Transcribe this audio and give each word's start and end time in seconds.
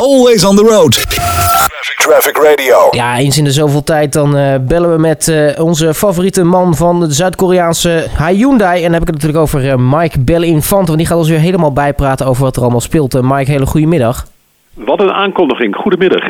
Always 0.00 0.44
on 0.44 0.56
the 0.56 0.62
road. 0.62 1.04
Traffic 1.96 2.36
Radio. 2.36 2.88
Ja, 2.90 3.18
eens 3.18 3.38
in 3.38 3.44
de 3.44 3.52
zoveel 3.52 3.82
tijd 3.82 4.12
dan 4.12 4.36
uh, 4.36 4.54
bellen 4.60 4.92
we 4.92 4.98
met 4.98 5.28
uh, 5.28 5.64
onze 5.64 5.94
favoriete 5.94 6.44
man 6.44 6.76
van 6.76 7.00
de 7.00 7.12
Zuid-Koreaanse 7.12 8.06
Hyundai. 8.18 8.76
En 8.76 8.82
dan 8.82 8.92
heb 8.92 9.00
ik 9.00 9.06
het 9.06 9.14
natuurlijk 9.14 9.42
over 9.42 9.64
uh, 9.64 9.74
Mike 9.76 10.20
Belle-Infant. 10.20 10.86
Want 10.86 10.98
die 10.98 11.06
gaat 11.06 11.18
ons 11.18 11.28
weer 11.28 11.38
helemaal 11.38 11.72
bijpraten 11.72 12.26
over 12.26 12.42
wat 12.42 12.56
er 12.56 12.62
allemaal 12.62 12.80
speelt. 12.80 13.22
Mike, 13.22 13.50
hele 13.50 13.66
goede 13.66 13.86
middag. 13.86 14.26
Wat 14.74 15.00
een 15.00 15.12
aankondiging. 15.12 15.76
Goedemiddag. 15.76 16.22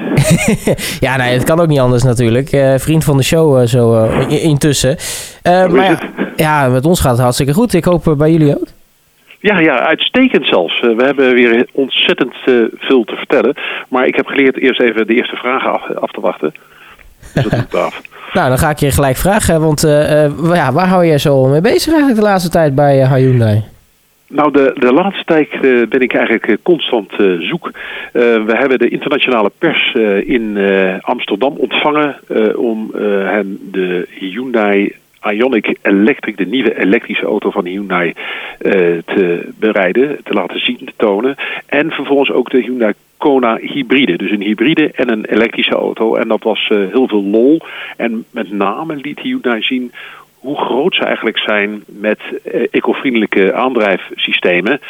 ja, 1.07 1.17
nee, 1.17 1.33
het 1.33 1.45
kan 1.45 1.61
ook 1.61 1.69
niet 1.69 1.81
anders 1.81 2.03
natuurlijk. 2.03 2.49
vriend 2.81 3.05
van 3.05 3.17
de 3.17 3.23
show 3.23 3.67
zo 3.67 4.05
intussen. 4.29 4.96
maar 5.43 5.75
ja, 5.75 5.99
ja, 6.37 6.69
met 6.69 6.87
ons 6.87 7.01
gaat 7.01 7.12
het 7.12 7.21
hartstikke 7.21 7.53
goed. 7.53 7.75
Ik 7.75 7.85
hoop 7.85 8.15
bij 8.17 8.31
jullie 8.31 8.61
ook. 8.61 8.67
Ja, 9.51 9.59
ja, 9.59 9.79
uitstekend 9.81 10.47
zelfs. 10.47 10.81
Eh, 10.81 10.97
we 10.97 11.05
hebben 11.05 11.35
weer 11.35 11.67
ontzettend 11.73 12.35
eh, 12.45 12.55
veel 12.75 13.05
te 13.05 13.17
vertellen. 13.17 13.55
Maar 13.89 14.07
ik 14.07 14.17
heb 14.17 14.27
geleerd 14.27 14.59
eerst 14.59 14.81
even 14.81 15.07
de 15.07 15.14
eerste 15.14 15.37
vragen 15.37 15.73
af, 15.73 15.95
af 15.95 16.11
te 16.11 16.21
wachten. 16.21 16.55
Dus 17.35 17.43
dat 17.43 17.51
doe 17.53 17.61
ik 17.61 17.75
af. 17.75 18.01
nou, 18.32 18.49
dan 18.49 18.59
ga 18.59 18.71
ik 18.71 18.79
je 18.79 18.91
gelijk 18.91 19.17
vragen. 19.17 19.61
Want 19.61 19.85
uh, 19.85 20.54
ja, 20.54 20.73
waar 20.73 20.89
hou 20.89 21.07
jij 21.07 21.18
zo 21.18 21.46
mee 21.46 21.61
bezig 21.61 21.93
eigenlijk 21.93 22.21
de 22.21 22.27
laatste 22.27 22.51
tijd 22.51 22.75
bij 22.75 23.07
Hyundai? 23.07 23.63
Nou, 24.29 24.53
de, 24.53 24.77
de 24.79 24.93
laatste 24.93 25.25
tijd 25.25 25.49
ben 25.89 26.01
ik 26.01 26.15
eigenlijk 26.15 26.59
constant 26.63 27.13
zoek. 27.39 27.71
we 28.13 28.54
hebben 28.57 28.79
de 28.79 28.89
internationale 28.89 29.51
pers 29.59 29.93
in 30.25 30.59
Amsterdam 31.01 31.54
ontvangen 31.57 32.17
om 32.56 32.91
hen 33.25 33.59
de 33.70 34.09
Hyundai 34.19 34.95
Ioniq 35.33 35.73
Electric, 35.83 36.37
de 36.37 36.47
nieuwe 36.47 36.78
elektrische 36.78 37.27
auto 37.27 37.51
van 37.51 37.65
Hyundai, 37.65 38.06
uh, 38.09 38.73
te 39.05 39.48
bereiden, 39.59 40.19
te 40.25 40.33
laten 40.33 40.61
zien, 40.61 40.77
te 40.77 40.92
tonen. 40.97 41.37
En 41.67 41.91
vervolgens 41.91 42.31
ook 42.31 42.51
de 42.51 42.61
Hyundai 42.61 42.92
Kona 43.17 43.56
hybride. 43.56 44.17
Dus 44.17 44.31
een 44.31 44.42
hybride 44.42 44.91
en 44.95 45.11
een 45.11 45.25
elektrische 45.25 45.75
auto. 45.75 46.15
En 46.15 46.29
dat 46.29 46.42
was 46.42 46.69
uh, 46.73 46.79
heel 46.92 47.09
veel 47.09 47.23
lol. 47.23 47.61
En 47.97 48.25
met 48.31 48.53
name 48.53 48.97
liet 48.97 49.21
Hyundai 49.21 49.63
zien 49.63 49.93
hoe 50.35 50.57
groot 50.57 50.95
ze 50.95 51.05
eigenlijk 51.05 51.39
zijn 51.39 51.83
met 51.87 52.20
uh, 52.45 52.63
ecovriendelijke 52.70 53.55
aandrijfsystemen. 53.55 54.81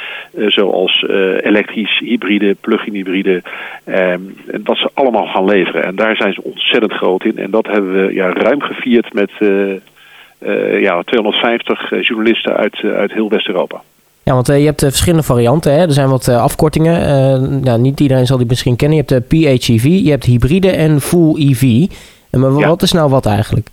Zoals 0.46 1.04
elektrisch, 1.40 1.98
hybride, 1.98 2.56
plug-in 2.60 2.94
hybride. 2.94 3.42
Um, 3.88 4.36
en 4.46 4.60
dat 4.62 4.76
ze 4.76 4.90
allemaal 4.94 5.26
gaan 5.26 5.44
leveren. 5.44 5.84
En 5.84 5.94
daar 5.94 6.16
zijn 6.16 6.32
ze 6.32 6.42
ontzettend 6.42 6.92
groot 6.92 7.24
in. 7.24 7.38
En 7.38 7.50
dat 7.50 7.66
hebben 7.66 8.06
we 8.06 8.14
ja, 8.14 8.32
ruim 8.32 8.60
gevierd 8.62 9.12
met 9.12 9.30
ja, 10.80 11.02
250 11.02 11.92
eh, 11.92 12.02
journalisten 12.02 12.56
uit, 12.56 12.80
eh, 12.82 12.90
uit 12.90 13.12
heel 13.12 13.28
West-Europa. 13.28 13.82
Ja, 14.22 14.32
want 14.34 14.46
je 14.46 14.52
hebt 14.52 14.80
verschillende 14.80 15.22
varianten. 15.22 15.72
Hè? 15.72 15.80
Er 15.80 15.92
zijn 15.92 16.08
wat 16.08 16.28
afkortingen. 16.28 17.60
nou, 17.62 17.80
niet 17.80 18.00
iedereen 18.00 18.26
zal 18.26 18.36
die 18.36 18.46
misschien 18.46 18.76
kennen. 18.76 18.96
Je 18.96 19.04
hebt 19.06 19.28
de 19.28 19.36
PHEV, 19.36 19.84
je 19.84 20.10
hebt 20.10 20.24
hybride 20.24 20.70
en 20.70 21.00
full 21.00 21.34
EV. 21.36 21.86
Maar 22.30 22.52
wat 22.52 22.82
is 22.82 22.92
nou 22.92 23.10
wat 23.10 23.26
eigenlijk? 23.26 23.68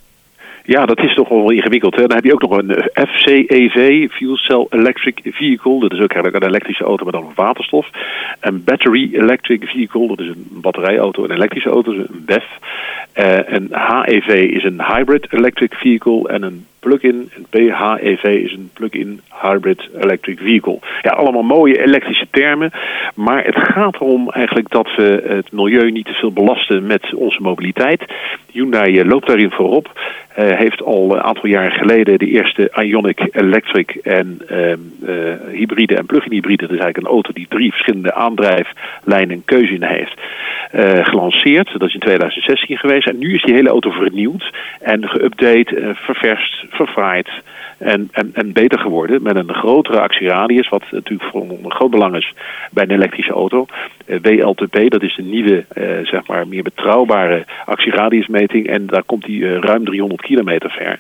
Ja, 0.63 0.85
dat 0.85 0.99
is 0.99 1.13
toch 1.13 1.29
wel 1.29 1.51
ingewikkeld. 1.51 1.95
Dan 1.95 2.13
heb 2.13 2.23
je 2.23 2.33
ook 2.33 2.41
nog 2.41 2.57
een 2.57 2.71
FCEV, 3.07 4.09
Fuel 4.11 4.37
Cell 4.37 4.65
Electric 4.69 5.19
Vehicle. 5.23 5.79
Dat 5.79 5.91
is 5.91 5.99
ook 5.99 6.13
eigenlijk 6.13 6.35
een 6.35 6.49
elektrische 6.49 6.83
auto 6.83 7.05
met 7.05 7.13
dan 7.13 7.31
waterstof. 7.35 7.89
Een 8.39 8.63
Battery 8.63 9.09
Electric 9.13 9.67
Vehicle, 9.67 10.07
dat 10.07 10.19
is 10.19 10.27
een 10.27 10.47
batterijauto, 10.51 11.23
een 11.23 11.31
elektrische 11.31 11.69
auto, 11.69 11.91
een 11.91 12.23
BEV. 12.25 12.43
Uh, 13.15 13.37
een 13.45 13.67
HEV 13.71 14.27
is 14.27 14.63
een 14.63 14.81
Hybrid 14.85 15.33
Electric 15.33 15.73
Vehicle 15.73 16.29
en 16.29 16.43
een 16.43 16.65
plug-in. 16.81 17.31
PHEV 17.49 18.23
is 18.23 18.53
een 18.53 18.69
plug-in 18.73 19.21
Hybrid 19.41 19.89
Electric 19.99 20.37
Vehicle. 20.37 20.79
Ja, 21.01 21.11
allemaal 21.11 21.41
mooie 21.41 21.83
elektrische 21.83 22.27
termen. 22.31 22.71
Maar 23.15 23.45
het 23.45 23.55
gaat 23.55 23.95
erom 23.95 24.29
eigenlijk 24.29 24.69
dat 24.69 24.95
we 24.95 25.23
het 25.27 25.51
milieu 25.51 25.91
niet 25.91 26.05
te 26.05 26.13
veel 26.13 26.31
belasten 26.31 26.85
met 26.85 27.13
onze 27.13 27.41
mobiliteit. 27.41 28.03
Hyundai 28.51 28.99
eh, 28.99 29.05
loopt 29.05 29.27
daarin 29.27 29.51
voorop. 29.51 29.99
Uh, 30.39 30.57
heeft 30.57 30.81
al 30.81 31.15
een 31.15 31.21
aantal 31.21 31.47
jaren 31.49 31.71
geleden 31.71 32.19
de 32.19 32.25
eerste 32.25 32.71
Ionic 32.75 33.27
Electric 33.31 33.95
en 33.95 34.41
uh, 34.51 34.73
hybride 35.51 35.95
en 35.95 36.05
plug-in 36.05 36.31
hybride. 36.31 36.67
Dat 36.67 36.75
is 36.75 36.81
eigenlijk 36.81 36.97
een 36.97 37.13
auto 37.13 37.31
die 37.33 37.45
drie 37.49 37.71
verschillende 37.71 38.13
aandrijflijnen 38.13 39.35
en 39.35 39.41
keuze 39.45 39.73
in 39.73 39.83
heeft. 39.83 40.13
gelanceerd. 41.07 41.71
Dat 41.71 41.87
is 41.87 41.93
in 41.93 41.99
2016 41.99 42.77
geweest. 42.77 43.07
En 43.07 43.17
nu 43.17 43.33
is 43.33 43.43
die 43.43 43.53
hele 43.53 43.69
auto 43.69 43.89
vernieuwd 43.89 44.51
en 44.81 45.09
geüpdate, 45.09 45.93
ververst, 45.93 46.65
verfraaid 46.71 47.29
en, 47.77 48.09
en, 48.11 48.31
en 48.33 48.51
beter 48.53 48.79
geworden. 48.79 49.23
Met 49.23 49.35
een 49.35 49.53
grotere 49.53 49.99
actieradius, 49.99 50.69
wat 50.69 50.83
natuurlijk 50.91 51.29
van 51.31 51.59
groot 51.67 51.89
belang 51.89 52.15
is 52.15 52.33
bij 52.71 52.83
een 52.83 52.91
elektrische 52.91 53.31
auto. 53.31 53.65
Uh, 54.05 54.17
WLTP, 54.21 54.89
dat 54.89 55.03
is 55.03 55.15
de 55.15 55.23
nieuwe, 55.23 55.65
uh, 55.73 55.83
zeg 56.03 56.27
maar, 56.27 56.47
meer 56.47 56.63
betrouwbare 56.63 57.45
actieradiusmeting. 57.65 58.67
En 58.67 58.85
daar 58.85 59.03
komt 59.03 59.25
die 59.25 59.39
uh, 59.39 59.57
ruim 59.59 59.85
300 59.85 60.21
kilometer 60.21 60.69
ver. 60.69 60.99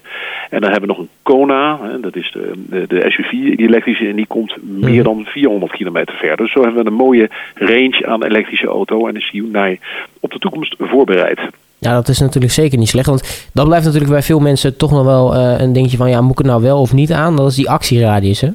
En 0.49 0.61
dan 0.61 0.71
hebben 0.71 0.89
we 0.89 0.95
nog 0.95 0.97
een 0.97 1.09
Kona, 1.23 1.79
dat 2.01 2.15
is 2.15 2.31
de, 2.31 2.51
de, 2.55 2.87
de, 2.87 3.05
SUV, 3.07 3.29
die 3.31 3.67
elektrische, 3.67 4.07
en 4.07 4.15
die 4.15 4.27
komt 4.27 4.55
meer 4.63 5.03
dan 5.03 5.25
400 5.25 5.71
kilometer 5.71 6.15
ver. 6.15 6.37
Dus 6.37 6.51
zo 6.51 6.61
hebben 6.61 6.83
we 6.83 6.89
een 6.89 6.95
mooie 6.95 7.29
range 7.55 8.05
aan 8.05 8.23
elektrische 8.23 8.67
auto 8.67 9.07
en 9.07 9.15
is 9.15 9.29
Hyundai 9.31 9.79
op 10.19 10.31
de 10.31 10.39
toekomst 10.39 10.75
voorbereid. 10.79 11.39
Ja, 11.85 11.93
dat 11.93 12.07
is 12.07 12.19
natuurlijk 12.19 12.53
zeker 12.53 12.77
niet 12.77 12.87
slecht. 12.87 13.07
Want 13.07 13.49
dat 13.53 13.65
blijft 13.65 13.85
natuurlijk 13.85 14.11
bij 14.11 14.21
veel 14.21 14.39
mensen 14.39 14.77
toch 14.77 14.91
nog 14.91 15.03
wel 15.03 15.35
uh, 15.35 15.59
een 15.59 15.73
dingetje 15.73 15.97
van... 15.97 16.09
ja, 16.09 16.21
moet 16.21 16.31
ik 16.31 16.37
het 16.37 16.47
nou 16.47 16.61
wel 16.61 16.79
of 16.79 16.93
niet 16.93 17.11
aan? 17.11 17.35
Dat 17.35 17.47
is 17.47 17.55
die 17.55 17.69
actieradius, 17.69 18.41
hè? 18.41 18.49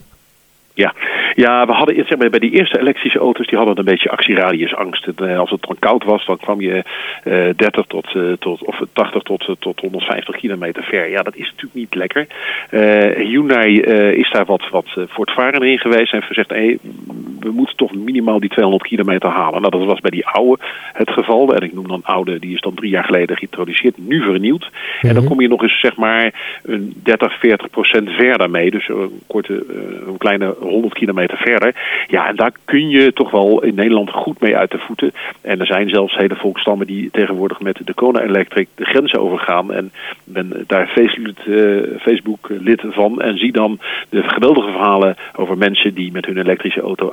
Ja, 0.74 0.94
ja, 1.36 1.66
we 1.66 1.72
hadden 1.72 1.94
zeg 1.94 2.18
maar, 2.18 2.30
bij 2.30 2.38
die 2.38 2.50
eerste 2.50 2.80
elektrische 2.80 3.18
auto's, 3.18 3.46
die 3.46 3.58
hadden 3.58 3.78
een 3.78 3.84
beetje 3.84 4.10
actieradiusangst. 4.10 5.08
Uh, 5.22 5.38
als 5.38 5.50
het 5.50 5.62
dan 5.62 5.76
koud 5.78 6.04
was, 6.04 6.26
dan 6.26 6.36
kwam 6.36 6.60
je 6.60 6.84
uh, 7.24 7.48
30 7.56 7.86
tot, 7.86 8.14
uh, 8.14 8.32
tot, 8.32 8.64
of 8.64 8.80
80 8.92 9.22
tot, 9.22 9.56
tot 9.58 9.80
150 9.80 10.36
kilometer 10.36 10.82
ver. 10.82 11.10
Ja, 11.10 11.22
dat 11.22 11.36
is 11.36 11.46
natuurlijk 11.46 11.74
niet 11.74 11.94
lekker. 11.94 12.26
Hyundai 13.16 13.80
is 14.12 14.30
daar 14.30 14.44
wat, 14.44 14.68
wat 14.70 14.86
voortvarender 15.08 15.68
in 15.68 15.78
geweest 15.78 16.12
en 16.12 16.22
gezegd, 16.22 16.50
hey, 16.50 16.78
we 17.40 17.50
moeten 17.50 17.76
toch 17.76 17.94
minimaal 17.94 18.40
die 18.40 18.50
200 18.50 18.88
kilometer 18.88 19.28
halen. 19.28 19.60
Nou, 19.60 19.78
dat 19.78 19.84
was 19.84 20.00
bij 20.00 20.10
die 20.10 20.26
oude 20.26 20.62
het 20.92 21.10
geval. 21.10 21.54
En 21.54 21.62
ik 21.62 21.74
noem 21.74 21.88
dan 21.88 22.00
oude, 22.04 22.38
die 22.38 22.54
is 22.54 22.60
dan 22.60 22.74
drie 22.74 22.90
jaar 22.90 23.04
geleden 23.04 23.36
geïntroduceerd, 23.36 23.98
nu 23.98 24.22
vernieuwd. 24.22 24.64
Mm 24.64 24.70
-hmm. 25.00 25.08
En 25.08 25.14
dan 25.14 25.24
kom 25.24 25.40
je 25.40 25.48
nog 25.48 25.62
eens 25.62 25.80
zeg 25.80 25.96
maar 25.96 26.58
een 26.62 26.94
30, 27.02 27.38
40 27.38 27.70
procent 27.70 28.10
verder 28.10 28.50
mee. 28.50 28.70
Dus 28.70 28.88
een 28.88 29.20
korte, 29.26 29.64
een 30.06 30.18
kleine 30.18 30.54
100 30.60 30.94
kilometer 30.94 31.38
verder. 31.38 31.74
Ja, 32.08 32.28
en 32.28 32.36
daar 32.36 32.52
kun 32.64 32.88
je 32.88 33.12
toch 33.12 33.30
wel 33.30 33.62
in 33.62 33.74
Nederland 33.74 34.10
goed 34.10 34.40
mee 34.40 34.56
uit 34.56 34.70
de 34.70 34.78
voeten. 34.78 35.12
En 35.40 35.60
er 35.60 35.66
zijn 35.66 35.88
zelfs 35.88 36.16
hele 36.16 36.36
volkstammen 36.36 36.86
die 36.86 37.10
tegenwoordig 37.10 37.60
met 37.60 37.80
de 37.84 37.94
Kona 37.94 38.20
Electric 38.20 38.68
de 38.74 38.84
grenzen 38.84 39.20
overgaan. 39.20 39.72
En 39.72 39.92
ben 40.24 40.64
daar 40.66 40.88
Facebook 42.00 42.48
lid 42.48 42.82
van. 42.90 43.20
En 43.20 43.38
zie 43.38 43.52
dan 43.52 43.78
de 44.08 44.22
geweldige 44.22 44.70
verhalen 44.70 45.16
over 45.36 45.58
mensen 45.58 45.94
die 45.94 46.12
met 46.12 46.26
hun 46.26 46.38
elektrische 46.38 46.80
auto 46.80 47.10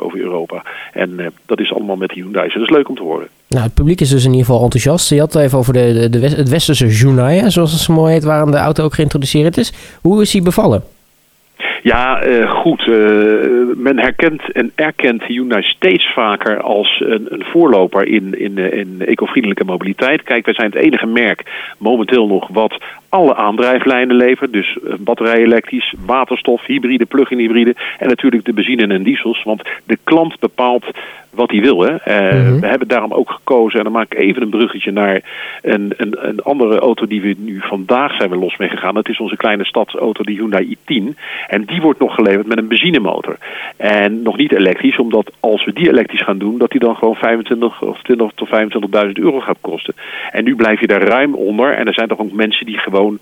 over 0.00 0.20
Europa. 0.20 0.62
En 0.92 1.10
uh, 1.10 1.26
dat 1.46 1.60
is 1.60 1.72
allemaal 1.72 1.96
met 1.96 2.12
Hyundai. 2.12 2.44
Dus 2.44 2.54
dat 2.54 2.62
is 2.62 2.70
leuk 2.70 2.88
om 2.88 2.96
te 2.96 3.02
horen. 3.02 3.28
Nou, 3.48 3.64
het 3.64 3.74
publiek 3.74 4.00
is 4.00 4.08
dus 4.08 4.24
in 4.24 4.30
ieder 4.30 4.46
geval 4.46 4.62
enthousiast. 4.62 5.10
Je 5.10 5.18
had 5.18 5.32
het 5.32 5.42
even 5.42 5.58
over 5.58 5.72
de, 5.72 6.08
de, 6.10 6.20
de 6.20 6.28
het 6.28 6.48
westerse 6.48 6.86
Hyundai, 6.86 7.50
zoals 7.50 7.72
het 7.72 7.80
zo 7.80 7.92
mooi 7.92 8.12
heet, 8.12 8.24
waarin 8.24 8.50
de 8.50 8.56
auto 8.56 8.84
ook 8.84 8.94
geïntroduceerd 8.94 9.56
is. 9.56 9.72
Hoe 10.00 10.22
is 10.22 10.32
hij 10.32 10.42
bevallen? 10.42 10.82
Ja, 11.82 12.26
uh, 12.26 12.50
goed. 12.50 12.86
Uh, 12.86 12.96
men 13.76 13.98
herkent 13.98 14.52
en 14.52 14.72
erkent 14.74 15.22
Hyundai 15.22 15.62
steeds 15.62 16.12
vaker 16.12 16.60
als 16.60 17.02
een, 17.06 17.26
een 17.28 17.44
voorloper 17.44 18.06
in, 18.06 18.38
in, 18.38 18.58
in 18.58 19.02
ecovriendelijke 19.06 19.64
mobiliteit. 19.64 20.22
Kijk, 20.22 20.44
wij 20.44 20.54
zijn 20.54 20.70
het 20.70 20.82
enige 20.82 21.06
merk 21.06 21.42
momenteel 21.78 22.26
nog 22.26 22.48
wat 22.48 22.78
alle 23.08 23.34
aandrijflijnen 23.34 24.16
levert. 24.16 24.52
Dus 24.52 24.78
batterij 24.98 25.36
elektrisch, 25.36 25.94
waterstof, 26.06 26.66
hybride, 26.66 27.06
plug-in 27.06 27.38
hybride 27.38 27.74
en 27.98 28.08
natuurlijk 28.08 28.44
de 28.44 28.52
benzine 28.52 28.94
en 28.94 29.02
diesels. 29.02 29.42
Want 29.42 29.62
de 29.84 29.98
klant 30.04 30.38
bepaalt 30.38 30.84
wat 31.30 31.50
hij 31.50 31.60
wil. 31.60 31.80
Hè. 31.80 31.92
Uh, 31.92 32.32
mm 32.32 32.46
-hmm. 32.46 32.60
We 32.60 32.66
hebben 32.66 32.88
daarom 32.88 33.12
ook 33.12 33.30
gekozen, 33.30 33.78
en 33.78 33.84
dan 33.84 33.92
maak 33.92 34.12
ik 34.12 34.18
even 34.18 34.42
een 34.42 34.50
bruggetje 34.50 34.92
naar 34.92 35.20
een, 35.62 35.92
een, 35.96 36.28
een 36.28 36.40
andere 36.40 36.78
auto 36.78 37.06
die 37.06 37.20
we 37.20 37.34
nu 37.38 37.60
vandaag 37.60 38.14
zijn 38.14 38.30
we 38.30 38.36
los 38.36 38.56
mee 38.56 38.68
gegaan. 38.68 38.94
Dat 38.94 39.08
is 39.08 39.20
onze 39.20 39.36
kleine 39.36 39.64
stadsauto, 39.64 40.22
de 40.22 40.32
Hyundai 40.32 40.76
i10. 40.76 41.18
En 41.46 41.64
die 41.70 41.80
wordt 41.80 42.00
nog 42.00 42.14
geleverd 42.14 42.46
met 42.46 42.58
een 42.58 42.68
benzinemotor. 42.68 43.36
En 43.76 44.22
nog 44.22 44.36
niet 44.36 44.52
elektrisch, 44.52 44.98
omdat 44.98 45.32
als 45.40 45.64
we 45.64 45.72
die 45.72 45.88
elektrisch 45.88 46.22
gaan 46.22 46.38
doen, 46.38 46.58
dat 46.58 46.70
die 46.70 46.80
dan 46.80 46.96
gewoon 46.96 47.14
25 47.14 47.82
of 47.82 48.02
20 48.02 48.30
tot 48.34 48.48
25.000 49.06 49.12
euro 49.12 49.40
gaat 49.40 49.58
kosten. 49.60 49.94
En 50.30 50.44
nu 50.44 50.56
blijf 50.56 50.80
je 50.80 50.86
daar 50.86 51.02
ruim 51.02 51.34
onder. 51.34 51.74
En 51.74 51.86
er 51.86 51.94
zijn 51.94 52.08
toch 52.08 52.18
ook 52.18 52.32
mensen 52.32 52.66
die 52.66 52.78
gewoon 52.78 53.18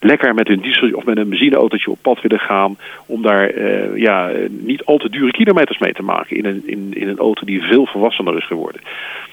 lekker 0.00 0.34
met 0.34 0.48
hun 0.48 0.60
diesel 0.60 0.90
of 0.92 1.04
met 1.04 1.16
een 1.16 1.28
benzineautootje 1.28 1.90
op 1.90 1.98
pad 2.02 2.20
willen 2.20 2.40
gaan. 2.40 2.78
Om 3.06 3.22
daar 3.22 3.54
uh, 3.54 3.96
ja, 3.96 4.30
niet 4.48 4.84
al 4.84 4.98
te 4.98 5.10
dure 5.10 5.30
kilometers 5.30 5.78
mee 5.78 5.92
te 5.92 6.02
maken 6.02 6.36
in 6.36 6.44
een, 6.44 6.62
in, 6.66 6.90
in 6.94 7.08
een 7.08 7.18
auto 7.18 7.46
die 7.46 7.62
veel 7.62 7.86
volwassener 7.86 8.36
is 8.36 8.46
geworden. 8.46 8.80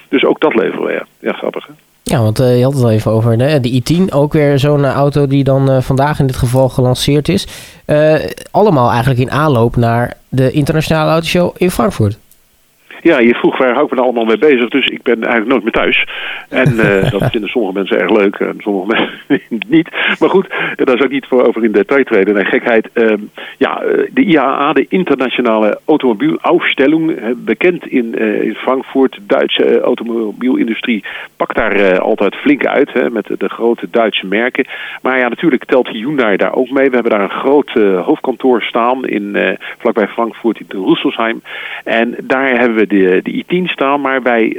Dus 0.10 0.26
ook 0.26 0.40
dat 0.40 0.56
leveren 0.56 0.86
we, 0.86 0.92
ja. 0.92 1.06
Ja, 1.20 1.34
grappig 1.34 1.68
hè? 1.68 1.74
Ja, 2.14 2.22
want 2.22 2.40
uh, 2.40 2.58
je 2.58 2.64
had 2.64 2.74
het 2.74 2.84
al 2.84 2.92
even 2.92 3.12
over 3.12 3.38
de, 3.38 3.60
de 3.60 3.82
i10. 3.82 4.14
Ook 4.14 4.34
weer 4.34 4.60
zo'n 4.60 4.86
auto 4.86 5.28
die 5.28 5.44
dan 5.44 5.72
uh, 5.72 5.82
vandaag 5.82 6.20
in 6.20 6.28
dit 6.28 6.36
geval 6.36 6.70
gelanceerd 6.70 7.30
is. 7.30 7.48
allemaal 8.52 8.90
eigenlijk 8.90 9.20
in 9.20 9.32
aanloop 9.32 9.76
naar 9.76 10.18
de 10.30 10.52
internationale 10.52 11.12
autoshow 11.12 11.56
in 11.58 11.72
Frankfurt. 11.72 12.18
Ja, 13.04 13.20
je 13.20 13.36
vroeg 13.36 13.58
waar 13.58 13.74
hou 13.74 13.84
ik 13.84 13.90
me 13.90 13.96
nou 13.96 14.08
allemaal 14.08 14.26
mee 14.26 14.38
bezig, 14.38 14.70
dus 14.70 14.88
ik 14.88 15.02
ben 15.02 15.24
eigenlijk 15.24 15.48
nooit 15.48 15.64
meer 15.64 15.72
thuis. 15.72 16.08
En 16.50 16.76
dat 17.20 17.32
vinden 17.32 17.50
sommige 17.50 17.74
mensen 17.74 18.00
erg 18.00 18.12
leuk 18.12 18.36
en 18.36 18.56
sommige 18.58 18.88
mensen 19.28 19.60
niet. 19.68 19.90
Maar 20.20 20.30
goed, 20.30 20.48
daar 20.76 20.98
zou 20.98 21.04
ik 21.04 21.12
niet 21.12 21.26
voor 21.26 21.48
over 21.48 21.64
in 21.64 21.72
detail 21.72 22.04
treden. 22.04 22.34
Nee, 22.34 22.46
gekheid. 22.46 22.90
Ehm, 22.94 23.20
ja, 23.58 23.82
de 24.12 24.22
IAA, 24.22 24.74
de 24.74 24.86
Internationale 24.90 25.80
Automobielaufstellung, 25.86 27.20
bekend 27.38 27.88
in, 27.88 28.16
in 28.44 28.56
Frankfurt, 28.56 29.20
Duitse 29.22 29.80
automobielindustrie, 29.80 31.04
pakt 31.38 31.56
daar 31.56 32.00
altijd 32.00 32.36
flink 32.36 32.66
uit 32.66 32.94
hè, 32.94 33.10
met 33.10 33.28
de 33.38 33.50
grote 33.50 33.88
Duitse 33.92 34.26
merken. 34.26 34.66
Maar 35.02 35.20
ja, 35.20 35.28
natuurlijk 35.28 35.66
telt 35.66 35.88
Hyundai 35.88 36.38
daar 36.38 36.56
ook 36.56 36.70
mee. 36.70 36.90
We 36.90 36.94
hebben 36.94 37.12
daar 37.12 37.24
een 37.24 37.40
groot 37.40 37.72
hoofdkantoor 38.06 38.62
staan 38.62 39.06
in, 39.06 39.58
vlakbij 39.78 40.08
Frankfurt 40.08 40.60
in 40.60 40.86
Rüsselsheim. 40.86 41.38
En 41.84 42.16
daar 42.24 42.60
hebben 42.60 42.78
we 42.78 42.88
de, 43.00 43.20
de 43.24 43.44
i10 43.44 43.64
staan, 43.64 44.02
maar 44.02 44.22
wij 44.22 44.56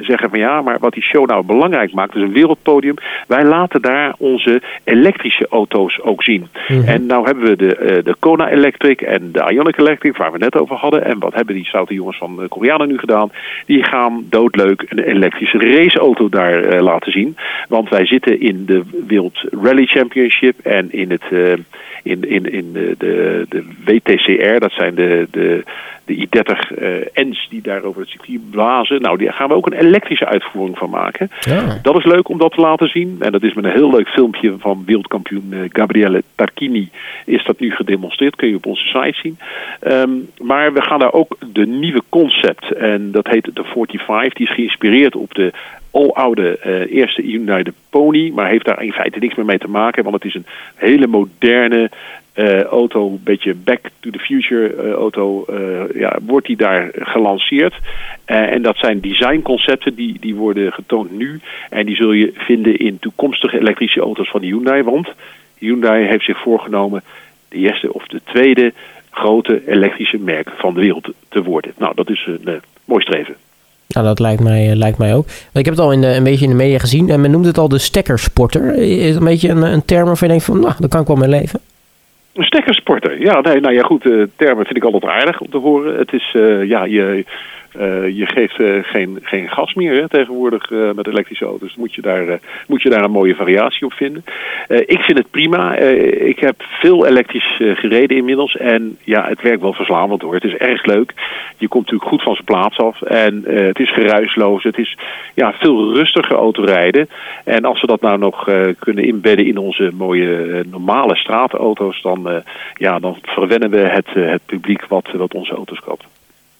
zeggen 0.00 0.30
van 0.30 0.38
ja, 0.38 0.62
maar 0.62 0.78
wat 0.78 0.92
die 0.92 1.02
show 1.02 1.26
nou 1.26 1.44
belangrijk 1.44 1.92
maakt, 1.92 2.14
is 2.14 2.22
een 2.22 2.32
wereldpodium. 2.32 2.94
Wij 3.26 3.44
laten 3.44 3.82
daar 3.82 4.14
onze 4.18 4.62
elektrische 4.84 5.46
auto's 5.50 6.00
ook 6.02 6.22
zien. 6.22 6.46
Mhm. 6.68 6.88
En 6.88 7.06
nou 7.06 7.26
hebben 7.26 7.44
we 7.44 7.56
de, 7.56 7.78
uh, 7.80 8.04
de 8.04 8.16
Kona 8.18 8.48
Electric 8.48 9.00
en 9.00 9.32
de 9.32 9.50
Ionic 9.50 9.78
Electric, 9.78 10.16
waar 10.16 10.32
we 10.32 10.38
net 10.38 10.56
over 10.56 10.76
hadden. 10.76 11.04
En 11.04 11.18
wat 11.18 11.34
hebben 11.34 11.54
die 11.54 11.64
stoute 11.64 11.94
jongens 11.94 12.18
van 12.18 12.36
de 12.36 12.48
Koreanen 12.48 12.88
nu 12.88 12.98
gedaan? 12.98 13.30
Die 13.66 13.84
gaan 13.84 14.26
doodleuk 14.30 14.84
een 14.88 14.98
elektrische 14.98 15.58
raceauto 15.58 16.28
daar 16.28 16.74
uh, 16.74 16.80
laten 16.80 17.12
zien. 17.12 17.36
Want 17.68 17.88
wij 17.88 18.06
zitten 18.06 18.40
in 18.40 18.64
de 18.64 18.82
World 19.08 19.44
Rally 19.62 19.86
Championship 19.86 20.58
en 20.62 20.92
in 20.92 21.10
het... 21.10 21.24
In, 22.06 22.28
in, 22.28 22.52
in 22.52 22.72
de, 22.72 22.94
de, 22.98 23.46
de 23.48 23.64
WTCR, 23.84 24.58
dat 24.58 24.72
zijn 24.72 24.94
de, 24.94 25.28
de 25.30 25.64
de 26.06 26.26
i30 26.26 26.78
uh, 26.78 26.88
Ens 27.12 27.46
die 27.50 27.62
daar 27.62 27.82
over 27.82 28.00
het 28.00 28.10
circuit 28.10 28.50
blazen. 28.50 29.02
Nou, 29.02 29.24
daar 29.24 29.32
gaan 29.32 29.48
we 29.48 29.54
ook 29.54 29.66
een 29.66 29.86
elektrische 29.86 30.26
uitvoering 30.26 30.78
van 30.78 30.90
maken. 30.90 31.30
Ja. 31.40 31.78
Dat 31.82 31.98
is 31.98 32.04
leuk 32.04 32.28
om 32.28 32.38
dat 32.38 32.52
te 32.52 32.60
laten 32.60 32.88
zien. 32.88 33.16
En 33.20 33.32
dat 33.32 33.42
is 33.42 33.54
met 33.54 33.64
een 33.64 33.70
heel 33.70 33.90
leuk 33.90 34.08
filmpje 34.08 34.54
van 34.58 34.82
wereldkampioen 34.86 35.46
uh, 35.50 35.60
Gabriele 35.68 36.22
Tarquini 36.34 36.90
is 37.24 37.44
dat 37.44 37.60
nu 37.60 37.70
gedemonstreerd. 37.70 38.36
Kun 38.36 38.48
je 38.48 38.56
op 38.56 38.66
onze 38.66 38.86
site 38.86 39.18
zien. 39.22 39.38
Um, 39.86 40.28
maar 40.40 40.72
we 40.72 40.82
gaan 40.82 40.98
daar 40.98 41.12
ook 41.12 41.36
de 41.52 41.66
nieuwe 41.66 42.02
concept. 42.08 42.72
En 42.72 43.10
dat 43.12 43.26
heet 43.26 43.50
de 43.54 43.64
45. 43.64 44.32
Die 44.32 44.46
is 44.46 44.54
geïnspireerd 44.54 45.16
op 45.16 45.34
de 45.34 45.52
aloude 45.96 46.58
uh, 46.66 46.96
eerste 46.96 47.22
Hyundai 47.22 47.62
de 47.62 47.72
Pony. 47.90 48.30
Maar 48.34 48.48
heeft 48.48 48.64
daar 48.64 48.82
in 48.82 48.92
feite 48.92 49.18
niks 49.18 49.34
meer 49.34 49.44
mee 49.44 49.58
te 49.58 49.68
maken. 49.68 50.02
Want 50.02 50.14
het 50.14 50.24
is 50.24 50.34
een 50.34 50.46
hele 50.74 51.06
moderne 51.06 51.90
uh, 52.34 52.62
auto, 52.62 53.08
een 53.08 53.20
beetje 53.24 53.54
back 53.54 53.80
to 54.00 54.10
the 54.10 54.18
future 54.18 54.74
uh, 54.74 54.92
auto, 54.92 55.44
ja, 55.94 56.18
wordt 56.26 56.46
die 56.46 56.56
daar 56.56 56.90
gelanceerd. 56.92 57.74
en 58.24 58.62
dat 58.62 58.76
zijn 58.76 59.00
designconcepten 59.00 59.94
die, 59.94 60.16
die 60.20 60.34
worden 60.34 60.72
getoond 60.72 61.18
nu. 61.18 61.40
En 61.70 61.86
die 61.86 61.96
zul 61.96 62.12
je 62.12 62.32
vinden 62.34 62.76
in 62.76 62.98
toekomstige 62.98 63.58
elektrische 63.58 64.00
auto's 64.00 64.30
van 64.30 64.42
Hyundai. 64.42 64.82
Want 64.82 65.08
Hyundai 65.58 66.06
heeft 66.06 66.24
zich 66.24 66.38
voorgenomen 66.38 67.02
de 67.48 67.56
eerste 67.56 67.92
of 67.92 68.06
de 68.06 68.20
tweede 68.24 68.72
grote 69.10 69.62
elektrische 69.66 70.18
merk 70.18 70.50
van 70.56 70.74
de 70.74 70.80
wereld 70.80 71.08
te 71.28 71.42
worden. 71.42 71.72
Nou, 71.78 71.94
dat 71.94 72.10
is 72.10 72.26
een 72.26 72.60
mooi 72.84 73.02
streven. 73.02 73.36
Nou, 73.88 74.06
dat 74.06 74.18
lijkt 74.18 74.42
mij, 74.42 74.74
lijkt 74.74 74.98
mij 74.98 75.14
ook. 75.14 75.26
Ik 75.52 75.64
heb 75.64 75.74
het 75.74 75.84
al 75.84 75.92
in 75.92 76.00
de, 76.00 76.06
een 76.06 76.24
beetje 76.24 76.44
in 76.44 76.50
de 76.50 76.56
media 76.56 76.78
gezien. 76.78 77.10
En 77.10 77.20
men 77.20 77.30
noemt 77.30 77.46
het 77.46 77.58
al 77.58 77.68
de 77.68 77.78
stekkersporter. 77.78 78.74
Is 78.78 79.16
een 79.16 79.24
beetje 79.24 79.48
een, 79.48 79.62
een 79.62 79.84
term 79.84 80.06
waarvan 80.06 80.28
je 80.28 80.34
denkt 80.34 80.50
van, 80.50 80.60
nou, 80.60 80.74
daar 80.78 80.88
kan 80.88 81.00
ik 81.00 81.06
wel 81.06 81.16
mee 81.16 81.28
leven? 81.28 81.60
Een 82.36 82.44
stekkersporter. 82.44 83.20
Ja, 83.20 83.40
nee, 83.40 83.60
nou 83.60 83.74
ja, 83.74 83.82
goed. 83.82 84.04
Uh, 84.04 84.24
termen 84.36 84.64
vind 84.64 84.76
ik 84.76 84.84
altijd 84.84 85.04
aardig 85.04 85.40
om 85.40 85.50
te 85.50 85.56
horen. 85.56 85.98
Het 85.98 86.12
is, 86.12 86.34
uh, 86.36 86.64
ja, 86.64 86.84
je, 86.84 87.24
uh, 87.80 88.08
je 88.16 88.26
geeft 88.26 88.86
geen, 88.86 89.18
geen 89.22 89.48
gas 89.48 89.74
meer 89.74 89.94
hè, 89.94 90.08
tegenwoordig 90.08 90.70
met 90.70 91.06
elektrische 91.06 91.44
auto's. 91.44 91.76
Moet 91.76 91.94
je 91.94 92.02
daar, 92.02 92.38
moet 92.66 92.82
je 92.82 92.88
daar 92.88 93.04
een 93.04 93.10
mooie 93.10 93.34
variatie 93.34 93.86
op 93.86 93.92
vinden. 93.92 94.24
ik 94.68 95.00
vind 95.00 95.18
het 95.18 95.30
prima. 95.30 95.74
ik 95.76 96.38
heb 96.38 96.54
veel 96.58 97.06
elektrisch 97.06 97.56
gereden 97.58 98.16
inmiddels. 98.16 98.56
En 98.56 98.98
ja, 99.04 99.28
het 99.28 99.42
werkt 99.42 99.60
wel 99.60 99.72
verslavend 99.72 100.22
hoor. 100.22 100.34
Het 100.34 100.44
is 100.44 100.54
erg 100.54 100.84
leuk. 100.84 101.12
Je 101.58 101.68
komt 101.68 101.84
natuurlijk 101.84 102.10
goed 102.10 102.22
van 102.22 102.34
zijn 102.34 102.44
plaats 102.44 102.78
af. 102.78 103.02
En 103.02 103.42
het 103.46 103.78
is 103.78 103.92
geruisloos. 103.92 104.62
Het 104.62 104.78
is 104.78 104.96
ja, 105.34 105.52
veel 105.52 105.94
rustiger 105.94 106.36
autorijden. 106.36 107.08
En 107.44 107.64
als 107.64 107.80
we 107.80 107.86
dat 107.86 108.00
nou 108.00 108.18
nog 108.18 108.50
kunnen 108.78 109.04
inbedden 109.04 109.46
in 109.46 109.58
onze 109.58 109.90
mooie 109.94 110.64
normale 110.70 111.16
straatauto's... 111.16 112.02
dan, 112.02 112.25
ja, 112.74 112.98
dan 112.98 113.18
verwennen 113.22 113.70
we 113.70 113.78
het, 113.78 114.06
het 114.12 114.40
publiek 114.46 114.86
wat, 114.88 115.08
wat 115.16 115.34
onze 115.34 115.54
auto's 115.54 115.80
koopt. 115.80 116.04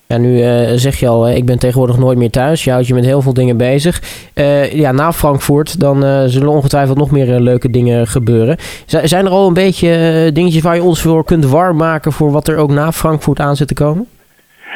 Ja, 0.08 0.16
nu 0.16 0.38
uh, 0.38 0.72
zeg 0.74 1.00
je 1.00 1.08
al, 1.08 1.28
ik 1.28 1.44
ben 1.44 1.58
tegenwoordig 1.58 1.98
nooit 1.98 2.18
meer 2.18 2.30
thuis. 2.30 2.64
Je 2.64 2.70
houdt 2.70 2.86
je 2.86 2.94
met 2.94 3.04
heel 3.04 3.22
veel 3.22 3.34
dingen 3.34 3.56
bezig. 3.56 4.02
Ja, 4.72 4.92
na 4.92 5.12
Frankfurt, 5.12 5.80
dan 5.80 6.28
zullen 6.28 6.48
ongetwijfeld 6.48 6.98
nog 6.98 7.10
meer 7.10 7.40
leuke 7.40 7.70
dingen 7.70 8.06
gebeuren. 8.06 8.56
Zijn 8.86 9.24
er 9.24 9.30
al 9.30 9.46
een 9.46 9.54
beetje 9.54 10.30
dingetjes 10.32 10.62
waar 10.62 10.74
je 10.74 10.82
ons 10.82 11.00
voor 11.00 11.24
kunt 11.24 11.46
warm 11.46 11.76
maken 11.76 12.12
voor 12.12 12.30
wat 12.30 12.48
er 12.48 12.56
ook 12.56 12.70
na 12.70 12.92
Frankfurt 12.92 13.40
aan 13.40 13.56
zit 13.56 13.68
te 13.68 13.74
komen? 13.74 14.06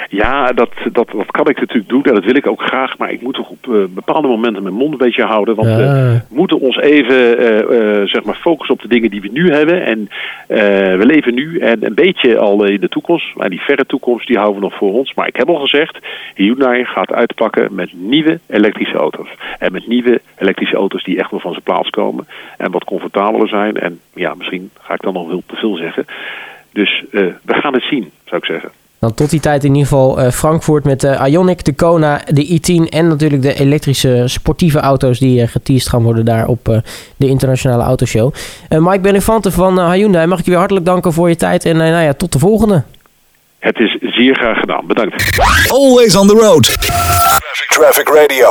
Ja, 0.08 0.52
dat, 0.52 0.70
dat, 0.92 1.10
dat 1.10 1.30
kan 1.30 1.48
ik 1.48 1.60
natuurlijk 1.60 1.88
doen 1.88 2.02
en 2.02 2.14
dat 2.14 2.24
wil 2.24 2.34
ik 2.34 2.46
ook 2.46 2.62
graag. 2.62 2.98
Maar 2.98 3.12
ik 3.12 3.22
moet 3.22 3.34
toch 3.34 3.48
op 3.48 3.66
uh, 3.66 3.84
bepaalde 3.88 4.28
momenten 4.28 4.62
mijn 4.62 4.74
mond 4.74 4.92
een 4.92 4.98
beetje 4.98 5.24
houden. 5.24 5.54
Want 5.54 5.68
we 5.68 6.20
moeten 6.28 6.60
ons 6.60 6.78
even 6.78 7.40
uh, 7.40 7.58
uh, 7.58 8.06
zeg 8.06 8.22
maar 8.22 8.34
focussen 8.34 8.74
op 8.74 8.82
de 8.82 8.88
dingen 8.88 9.10
die 9.10 9.20
we 9.20 9.28
nu 9.32 9.52
hebben. 9.52 9.84
En 9.84 10.08
we 10.98 11.06
leven 11.06 11.34
nu 11.34 11.58
en 11.58 11.84
een 11.84 11.94
beetje 11.94 12.38
al 12.38 12.64
in 12.64 12.80
de 12.80 12.88
toekomst. 12.88 13.34
Maar 13.34 13.50
die 13.50 13.60
verre 13.60 13.86
toekomst 13.86 14.26
die 14.26 14.36
houden 14.36 14.60
we 14.60 14.68
nog 14.68 14.76
voor 14.76 14.92
ons. 14.92 15.14
Maar 15.14 15.26
ik 15.26 15.36
heb 15.36 15.48
al 15.48 15.60
gezegd, 15.60 15.98
Hyundai 16.34 16.84
gaat 16.84 17.12
uitpakken 17.12 17.74
met 17.74 17.90
nieuwe 17.92 18.38
elektrische 18.46 18.96
auto's. 18.96 19.28
En 19.58 19.72
met 19.72 19.86
nieuwe 19.86 20.20
elektrische 20.38 20.76
auto's 20.76 21.04
die 21.04 21.18
echt 21.18 21.30
wel 21.30 21.40
van 21.40 21.52
zijn 21.52 21.64
plaats 21.64 21.90
komen. 21.90 22.26
En 22.56 22.70
wat 22.70 22.84
comfortabeler 22.84 23.48
zijn. 23.48 23.76
En 23.76 24.00
ja, 24.14 24.34
misschien 24.34 24.70
ga 24.80 24.94
ik 24.94 25.02
dan 25.02 25.12
nog 25.12 25.28
wel 25.28 25.42
te 25.46 25.56
veel 25.56 25.76
zeggen. 25.76 26.06
Dus 26.72 27.04
we 27.10 27.54
gaan 27.54 27.74
het 27.74 27.82
zien, 27.82 28.10
zou 28.24 28.40
ik 28.40 28.46
zeggen. 28.46 28.70
Dan 29.00 29.14
tot 29.14 29.30
die 29.30 29.40
tijd 29.40 29.64
in 29.64 29.70
ieder 29.74 29.88
geval 29.88 30.20
uh, 30.20 30.30
Frankfurt 30.30 30.84
met 30.84 31.00
de 31.00 31.18
Ionic, 31.28 31.64
de 31.64 31.74
Kona, 31.74 32.20
de 32.26 32.46
i10 32.46 32.88
en 32.88 33.08
natuurlijk 33.08 33.42
de 33.42 33.54
elektrische 33.54 34.22
sportieve 34.26 34.78
auto's 34.78 35.18
die 35.18 35.42
uh, 35.42 35.48
geteased 35.48 35.88
gaan 35.88 36.02
worden 36.02 36.24
daar 36.24 36.46
op 36.46 36.68
uh, 36.68 36.78
de 37.16 37.26
internationale 37.26 37.82
autoshow. 37.82 38.34
Mike 38.68 39.00
Benefante 39.00 39.50
van 39.50 39.92
Hyundai, 39.92 40.26
mag 40.26 40.38
ik 40.38 40.44
je 40.44 40.50
weer 40.50 40.58
hartelijk 40.58 40.86
danken 40.86 41.12
voor 41.12 41.28
je 41.28 41.36
tijd 41.36 41.64
en 41.64 41.76
nou 41.76 42.02
ja, 42.02 42.12
tot 42.12 42.32
de 42.32 42.38
volgende. 42.38 42.82
Het 43.58 43.78
is 43.78 43.96
zeer 44.00 44.34
graag 44.34 44.58
gedaan. 44.58 44.86
Bedankt. 44.86 45.40
Always 45.70 46.16
on 46.16 46.26
the 46.28 46.34
road. 46.34 46.64
Traffic 47.68 48.08
Radio. 48.08 48.50